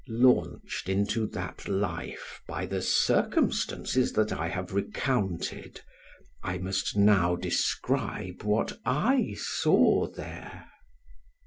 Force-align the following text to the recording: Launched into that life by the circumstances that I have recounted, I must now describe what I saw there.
Launched 0.07 0.89
into 0.89 1.27
that 1.27 1.67
life 1.67 2.41
by 2.47 2.65
the 2.65 2.81
circumstances 2.81 4.13
that 4.13 4.31
I 4.33 4.47
have 4.47 4.73
recounted, 4.73 5.79
I 6.41 6.57
must 6.57 6.97
now 6.97 7.35
describe 7.35 8.41
what 8.41 8.79
I 8.83 9.35
saw 9.37 10.07
there. 10.09 10.71